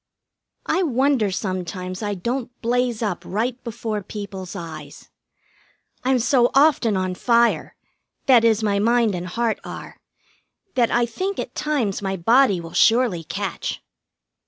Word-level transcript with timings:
I 0.65 0.81
wonder 0.81 1.29
sometimes 1.29 2.01
I 2.01 2.15
don't 2.15 2.49
blaze 2.63 3.03
up 3.03 3.23
right 3.23 3.63
before 3.63 4.01
people's 4.01 4.55
eyes. 4.55 5.11
I'm 6.03 6.17
so 6.17 6.49
often 6.55 6.97
on 6.97 7.13
fire 7.13 7.75
that 8.25 8.43
is, 8.43 8.63
my 8.63 8.79
mind 8.79 9.13
and 9.13 9.27
heart 9.27 9.59
are 9.63 9.97
that 10.73 10.89
I 10.89 11.05
think 11.05 11.37
at 11.37 11.53
times 11.53 12.01
my 12.01 12.17
body 12.17 12.59
will 12.59 12.73
surely 12.73 13.23
catch. 13.23 13.79